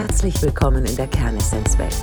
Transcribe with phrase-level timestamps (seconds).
[0.00, 1.94] Herzlich willkommen in der Kernessenzwelt.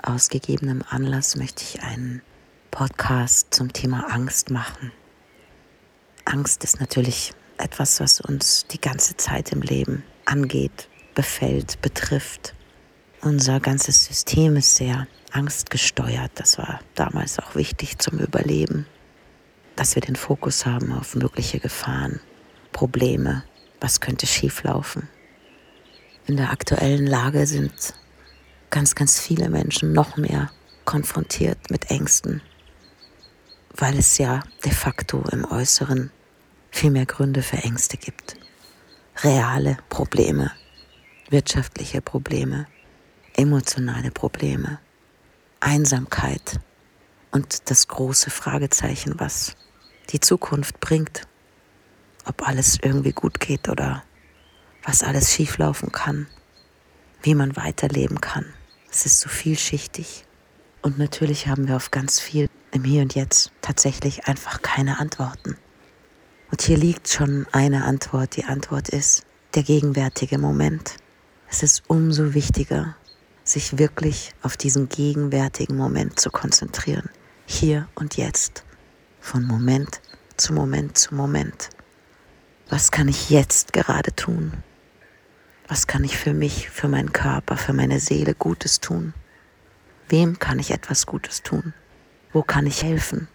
[0.00, 2.22] Aus gegebenem Anlass möchte ich einen
[2.70, 4.92] Podcast zum Thema Angst machen.
[6.24, 12.54] Angst ist natürlich etwas, was uns die ganze Zeit im Leben angeht, befällt, betrifft.
[13.20, 16.30] Unser ganzes System ist sehr angstgesteuert.
[16.36, 18.86] Das war damals auch wichtig zum Überleben,
[19.76, 22.20] dass wir den Fokus haben auf mögliche Gefahren,
[22.72, 23.44] Probleme,
[23.80, 25.08] was könnte schieflaufen.
[26.26, 27.94] In der aktuellen Lage sind
[28.70, 30.50] ganz, ganz viele Menschen noch mehr
[30.84, 32.42] konfrontiert mit Ängsten,
[33.76, 36.10] weil es ja de facto im Äußeren
[36.70, 38.36] viel mehr Gründe für Ängste gibt.
[39.22, 40.52] Reale Probleme,
[41.28, 42.66] wirtschaftliche Probleme,
[43.36, 44.78] emotionale Probleme,
[45.60, 46.60] Einsamkeit
[47.32, 49.56] und das große Fragezeichen, was
[50.10, 51.26] die Zukunft bringt,
[52.26, 54.04] ob alles irgendwie gut geht oder
[54.84, 56.26] was alles schieflaufen kann,
[57.22, 58.46] wie man weiterleben kann.
[58.90, 60.24] Es ist so vielschichtig.
[60.82, 65.56] Und natürlich haben wir auf ganz viel im Hier und Jetzt tatsächlich einfach keine Antworten.
[66.50, 68.36] Und hier liegt schon eine Antwort.
[68.36, 70.96] Die Antwort ist der gegenwärtige Moment.
[71.48, 72.96] Es ist umso wichtiger,
[73.44, 77.08] sich wirklich auf diesen gegenwärtigen Moment zu konzentrieren.
[77.54, 78.64] Hier und jetzt.
[79.20, 80.00] Von Moment
[80.38, 81.68] zu Moment zu Moment.
[82.70, 84.64] Was kann ich jetzt gerade tun?
[85.68, 89.12] Was kann ich für mich, für meinen Körper, für meine Seele Gutes tun?
[90.08, 91.74] Wem kann ich etwas Gutes tun?
[92.32, 93.28] Wo kann ich helfen?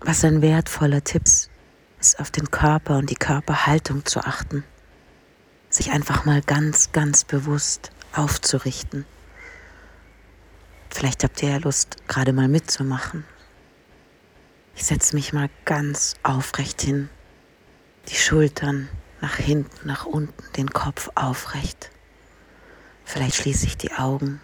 [0.00, 1.24] Was ein wertvoller Tipp
[2.00, 4.64] ist, auf den Körper und die Körperhaltung zu achten.
[5.68, 9.04] Sich einfach mal ganz, ganz bewusst aufzurichten.
[10.94, 13.24] Vielleicht habt ihr ja Lust, gerade mal mitzumachen.
[14.76, 17.10] Ich setze mich mal ganz aufrecht hin,
[18.08, 18.88] die Schultern
[19.20, 21.90] nach hinten, nach unten, den Kopf aufrecht.
[23.04, 24.40] Vielleicht schließe ich die Augen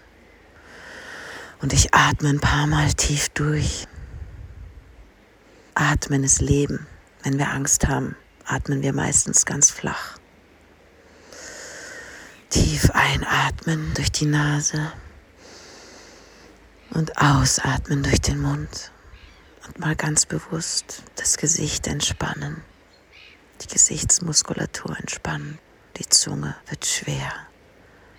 [1.62, 3.86] und ich atme ein paar Mal tief durch.
[5.74, 6.88] Atmen ist Leben.
[7.22, 10.18] Wenn wir Angst haben, atmen wir meistens ganz flach.
[12.48, 14.92] Tief einatmen durch die Nase
[16.90, 18.90] und ausatmen durch den Mund.
[19.66, 22.62] Und mal ganz bewusst das Gesicht entspannen.
[23.62, 25.58] Die Gesichtsmuskulatur entspannen,
[25.96, 27.32] die Zunge wird schwer,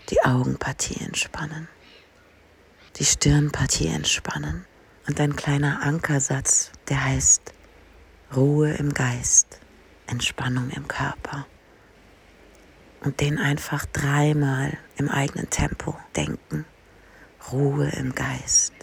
[0.09, 1.67] die Augenpartie entspannen,
[2.97, 4.65] die Stirnpartie entspannen.
[5.07, 7.41] Und ein kleiner Ankersatz, der heißt
[8.35, 9.59] Ruhe im Geist,
[10.05, 11.47] Entspannung im Körper.
[13.03, 16.65] Und den einfach dreimal im eigenen Tempo denken.
[17.49, 18.73] Ruhe im Geist,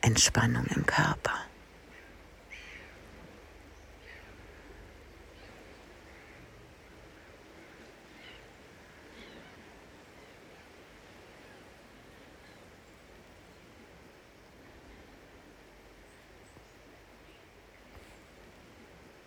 [0.00, 1.32] Entspannung im Körper.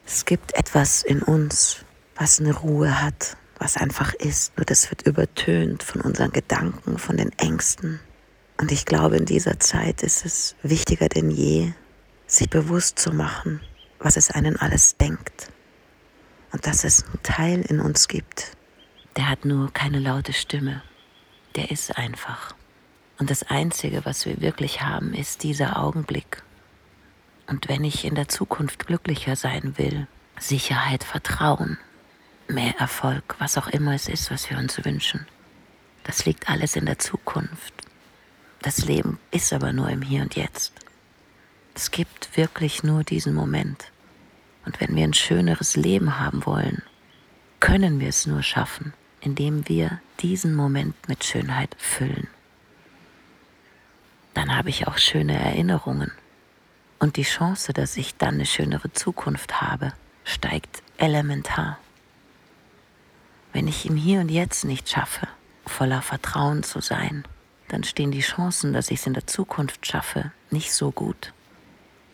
[0.06, 1.86] Es gibt etwas in uns,
[2.16, 4.58] was eine Ruhe hat, was einfach ist.
[4.58, 8.00] Nur das wird übertönt von unseren Gedanken, von den Ängsten.
[8.60, 11.74] Und ich glaube, in dieser Zeit ist es wichtiger denn je,
[12.28, 13.62] sich bewusst zu machen,
[14.00, 15.52] was es einen alles denkt.
[16.52, 18.58] Und dass es einen Teil in uns gibt,
[19.16, 20.84] der hat nur keine laute Stimme.
[21.56, 22.54] Der ist einfach.
[23.18, 26.44] Und das Einzige, was wir wirklich haben, ist dieser Augenblick
[27.50, 30.08] und wenn ich in der Zukunft glücklicher sein will,
[30.40, 31.80] Sicherheit, Vertrauen,
[32.48, 35.26] mehr Erfolg, was auch immer es ist, was wir uns wünschen,
[36.04, 37.74] das liegt alles in der Zukunft.
[38.62, 40.74] Das Leben ist aber nur im Hier und Jetzt.
[41.76, 43.92] Es gibt wirklich nur diesen Moment.
[44.66, 46.84] Und wenn wir ein schöneres Leben haben wollen,
[47.62, 52.28] können wir es nur schaffen, indem wir diesen Moment mit Schönheit füllen.
[54.34, 56.12] Dann habe ich auch schöne Erinnerungen
[57.00, 59.94] und die Chance, dass ich dann eine schönere Zukunft habe,
[60.26, 61.80] steigt elementar.
[63.54, 65.28] Wenn ich im Hier und Jetzt nicht schaffe,
[65.66, 67.24] voller Vertrauen zu sein,
[67.70, 71.34] dann stehen die Chancen, dass ich es in der Zukunft schaffe, nicht so gut.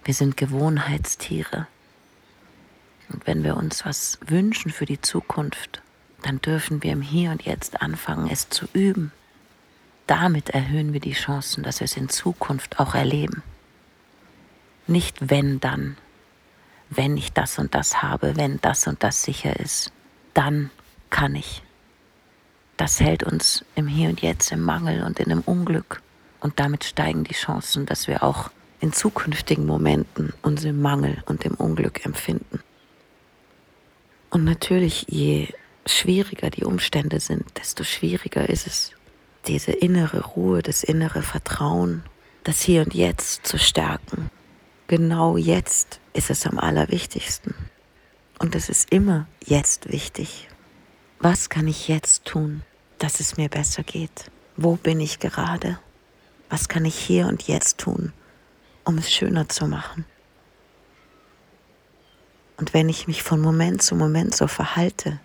[0.03, 1.67] Wir sind Gewohnheitstiere.
[3.09, 5.81] Und wenn wir uns was wünschen für die Zukunft,
[6.21, 9.11] dann dürfen wir im Hier und Jetzt anfangen, es zu üben.
[10.07, 13.41] Damit erhöhen wir die Chancen, dass wir es in Zukunft auch erleben.
[14.87, 15.97] Nicht wenn dann.
[16.89, 19.91] Wenn ich das und das habe, wenn das und das sicher ist,
[20.33, 20.69] dann
[21.09, 21.63] kann ich.
[22.77, 26.01] Das hält uns im Hier und Jetzt im Mangel und in dem Unglück.
[26.39, 31.45] Und damit steigen die Chancen, dass wir auch in zukünftigen Momenten uns im Mangel und
[31.45, 32.59] im Unglück empfinden.
[34.29, 35.47] Und natürlich, je
[35.85, 38.91] schwieriger die Umstände sind, desto schwieriger ist es,
[39.47, 42.03] diese innere Ruhe, das innere Vertrauen,
[42.43, 44.29] das Hier und Jetzt zu stärken.
[44.87, 47.55] Genau jetzt ist es am allerwichtigsten.
[48.37, 50.47] Und es ist immer jetzt wichtig.
[51.19, 52.63] Was kann ich jetzt tun,
[52.99, 54.29] dass es mir besser geht?
[54.57, 55.79] Wo bin ich gerade?
[56.49, 58.13] Was kann ich hier und jetzt tun,
[58.83, 60.05] um es schöner zu machen?
[62.57, 65.19] Und wenn ich mich von Moment zu Moment so verhalte,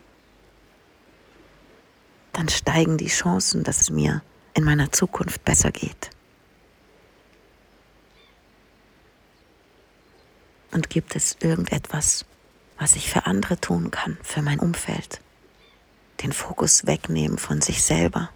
[2.33, 4.23] dann steigen die Chancen, dass es mir
[4.55, 6.11] in meiner Zukunft besser geht.
[10.73, 12.25] Und gibt es irgendetwas,
[12.79, 15.21] was ich für andere tun kann, für mein Umfeld?
[16.23, 18.31] Den Fokus wegnehmen von sich selber.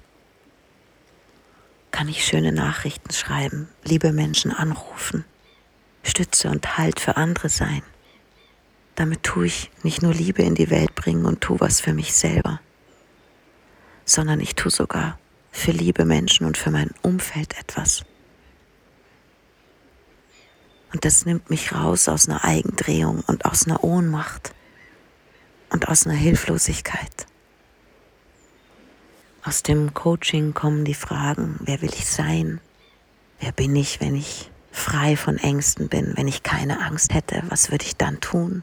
[1.90, 5.24] Kann ich schöne Nachrichten schreiben, liebe Menschen anrufen,
[6.02, 7.82] Stütze und Halt für andere sein.
[8.94, 12.14] Damit tue ich nicht nur Liebe in die Welt bringen und tue was für mich
[12.14, 12.60] selber,
[14.04, 15.18] sondern ich tue sogar
[15.52, 18.04] für liebe Menschen und für mein Umfeld etwas.
[20.92, 24.54] Und das nimmt mich raus aus einer Eigendrehung und aus einer Ohnmacht
[25.70, 27.26] und aus einer Hilflosigkeit.
[29.46, 32.60] Aus dem Coaching kommen die Fragen, wer will ich sein?
[33.40, 37.42] Wer bin ich, wenn ich frei von Ängsten bin, wenn ich keine Angst hätte?
[37.50, 38.62] Was würde ich dann tun?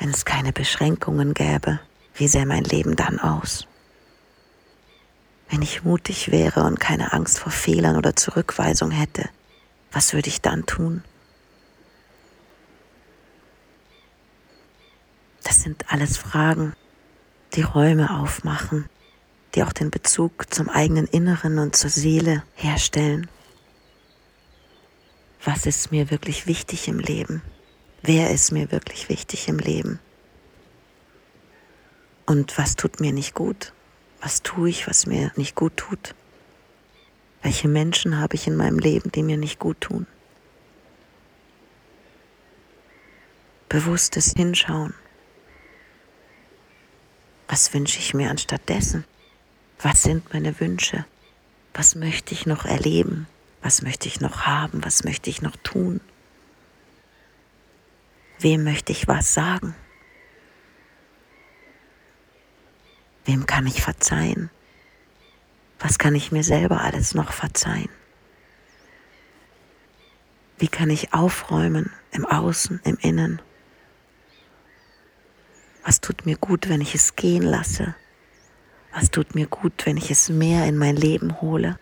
[0.00, 1.78] Wenn es keine Beschränkungen gäbe,
[2.14, 3.68] wie sähe mein Leben dann aus?
[5.50, 9.28] Wenn ich mutig wäre und keine Angst vor Fehlern oder Zurückweisung hätte,
[9.92, 11.04] was würde ich dann tun?
[15.52, 16.72] Das sind alles Fragen,
[17.52, 18.88] die Räume aufmachen,
[19.54, 23.28] die auch den Bezug zum eigenen Inneren und zur Seele herstellen.
[25.44, 27.42] Was ist mir wirklich wichtig im Leben?
[28.00, 29.98] Wer ist mir wirklich wichtig im Leben?
[32.24, 33.74] Und was tut mir nicht gut?
[34.22, 36.14] Was tue ich, was mir nicht gut tut?
[37.42, 40.06] Welche Menschen habe ich in meinem Leben, die mir nicht gut tun?
[43.68, 44.94] Bewusstes Hinschauen.
[47.52, 49.04] Was wünsche ich mir anstattdessen?
[49.78, 51.04] Was sind meine Wünsche?
[51.74, 53.26] Was möchte ich noch erleben?
[53.60, 54.82] Was möchte ich noch haben?
[54.82, 56.00] Was möchte ich noch tun?
[58.38, 59.74] Wem möchte ich was sagen?
[63.26, 64.48] Wem kann ich verzeihen?
[65.78, 67.90] Was kann ich mir selber alles noch verzeihen?
[70.56, 73.42] Wie kann ich aufräumen im Außen, im Innen?
[75.84, 77.94] Was tut mir gut, wenn ich es gehen lasse?
[78.92, 81.78] Was tut mir gut, wenn ich es mehr in mein Leben hole?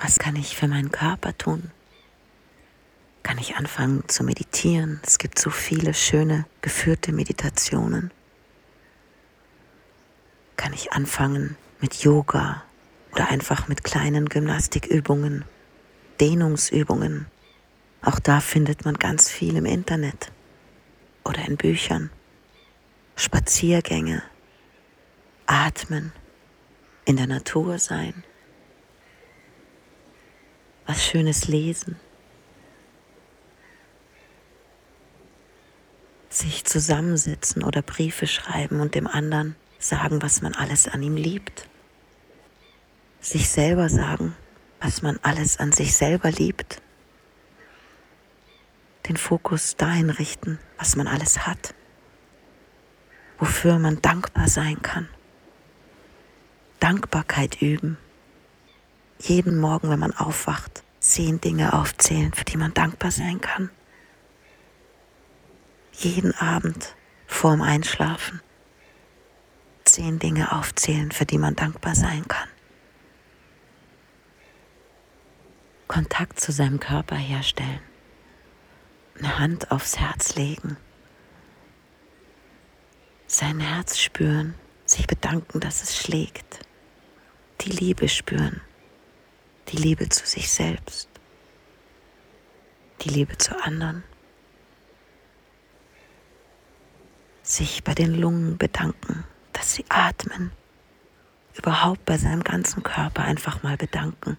[0.00, 1.70] Was kann ich für meinen Körper tun?
[3.22, 5.00] Kann ich anfangen zu meditieren?
[5.04, 8.12] Es gibt so viele schöne geführte Meditationen
[10.58, 12.62] kann ich anfangen mit Yoga
[13.12, 15.44] oder einfach mit kleinen Gymnastikübungen,
[16.20, 17.26] Dehnungsübungen.
[18.02, 20.30] Auch da findet man ganz viel im Internet
[21.28, 22.10] oder in Büchern.
[23.16, 24.22] Spaziergänge,
[25.46, 26.12] atmen,
[27.04, 28.24] in der Natur sein,
[30.86, 31.96] was Schönes lesen,
[36.28, 41.68] sich zusammensetzen oder Briefe schreiben und dem anderen sagen, was man alles an ihm liebt.
[43.20, 44.36] Sich selber sagen,
[44.80, 46.80] was man alles an sich selber liebt.
[49.08, 51.74] Den Fokus dahin richten, was man alles hat.
[53.38, 55.08] Wofür man dankbar sein kann.
[56.80, 57.96] Dankbarkeit üben.
[59.18, 63.70] Jeden Morgen, wenn man aufwacht, zehn Dinge aufzählen, für die man dankbar sein kann.
[65.92, 66.94] Jeden Abend
[67.26, 68.40] vorm Einschlafen
[69.88, 72.48] zehn Dinge aufzählen, für die man dankbar sein kann.
[75.88, 77.80] Kontakt zu seinem Körper herstellen.
[79.18, 80.76] Eine Hand aufs Herz legen.
[83.26, 84.54] Sein Herz spüren,
[84.86, 86.60] sich bedanken, dass es schlägt.
[87.60, 88.60] Die Liebe spüren.
[89.68, 91.08] Die Liebe zu sich selbst.
[93.02, 94.02] Die Liebe zu anderen.
[97.42, 99.24] Sich bei den Lungen bedanken
[99.58, 100.52] dass sie atmen,
[101.56, 104.36] überhaupt bei seinem ganzen Körper einfach mal bedanken,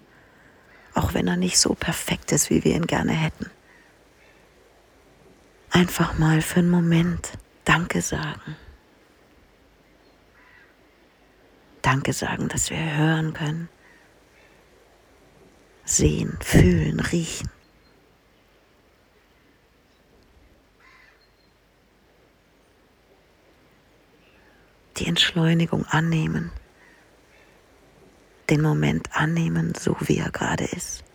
[0.93, 3.51] auch wenn er nicht so perfekt ist, wie wir ihn gerne hätten.
[5.79, 8.57] Einfach mal für einen Moment Danke sagen.
[11.81, 13.69] Danke sagen, dass wir hören können,
[15.85, 17.49] sehen, fühlen, riechen.
[24.97, 26.51] Die Entschleunigung annehmen,
[28.49, 31.05] den Moment annehmen, so wie er gerade ist.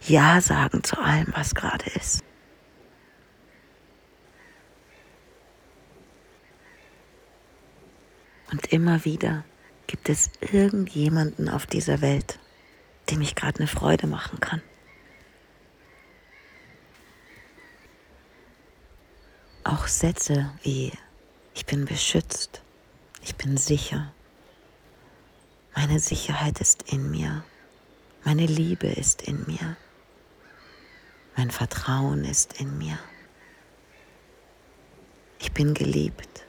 [0.00, 2.24] Ja sagen zu allem, was gerade ist.
[8.52, 9.44] Und immer wieder
[9.86, 12.38] gibt es irgendjemanden auf dieser Welt,
[13.10, 14.60] dem ich gerade eine Freude machen kann.
[19.64, 20.92] Auch Sätze wie
[21.54, 22.62] ich bin beschützt,
[23.22, 24.12] ich bin sicher,
[25.74, 27.44] meine Sicherheit ist in mir,
[28.24, 29.76] meine Liebe ist in mir,
[31.36, 32.98] mein Vertrauen ist in mir,
[35.38, 36.44] ich bin geliebt.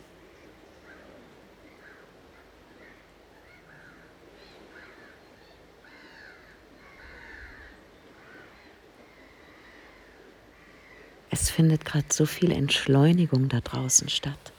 [11.34, 14.54] Es findet gerade so viel Entschleunigung da draußen statt.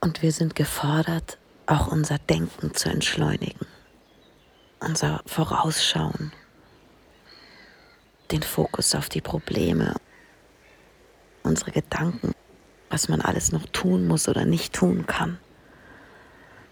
[0.00, 3.68] Und wir sind gefordert, auch unser Denken zu entschleunigen,
[4.80, 6.32] unser Vorausschauen,
[8.32, 9.94] den Fokus auf die Probleme,
[11.44, 12.32] unsere Gedanken,
[12.90, 15.38] was man alles noch tun muss oder nicht tun kann,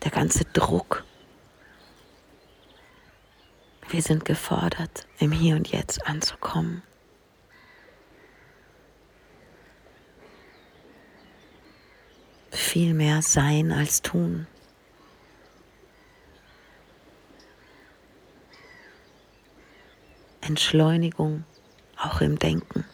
[0.03, 1.05] der ganze Druck.
[3.91, 6.83] Wir sind gefordert, im Hier und Jetzt anzukommen.
[12.71, 14.47] Viel mehr sein als tun.
[20.41, 21.43] Entschleunigung
[21.97, 22.85] auch im Denken.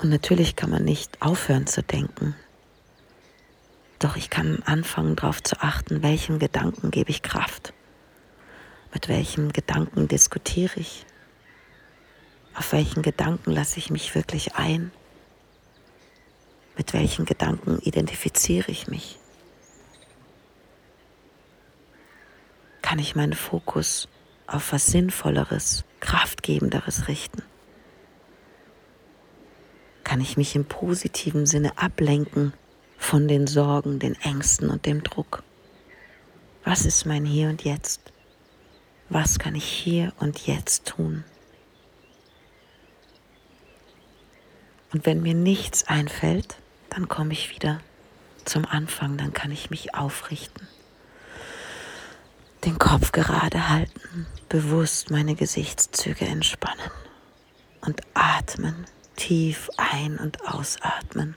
[0.00, 2.34] Und natürlich kann man nicht aufhören zu denken.
[4.00, 7.72] Doch ich kann anfangen darauf zu achten, welchem Gedanken gebe ich Kraft.
[8.92, 11.06] Mit welchem Gedanken diskutiere ich.
[12.56, 14.90] Auf welchen Gedanken lasse ich mich wirklich ein.
[16.76, 19.18] Mit welchen Gedanken identifiziere ich mich?
[22.80, 24.08] Kann ich meinen Fokus
[24.46, 27.42] auf was Sinnvolleres, Kraftgebenderes richten?
[30.04, 32.52] Kann ich mich im positiven Sinne ablenken
[32.98, 35.42] von den Sorgen, den Ängsten und dem Druck?
[36.64, 38.12] Was ist mein Hier und Jetzt?
[39.08, 41.24] Was kann ich hier und jetzt tun?
[44.92, 46.56] Und wenn mir nichts einfällt,
[46.92, 47.80] dann komme ich wieder
[48.44, 50.68] zum Anfang, dann kann ich mich aufrichten,
[52.66, 56.90] den Kopf gerade halten, bewusst meine Gesichtszüge entspannen
[57.80, 58.84] und atmen,
[59.16, 61.34] tief ein- und ausatmen.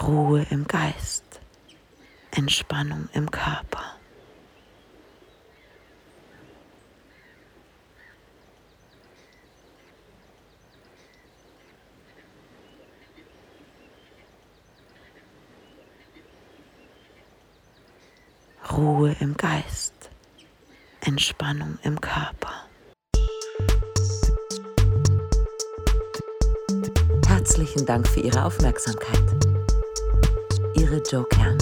[0.00, 1.40] Ruhe im Geist,
[2.30, 3.95] Entspannung im Körper.
[18.72, 19.94] Ruhe im Geist,
[21.00, 22.52] Entspannung im Körper.
[27.26, 29.22] Herzlichen Dank für Ihre Aufmerksamkeit.
[30.74, 31.58] Ihre Joe Kern.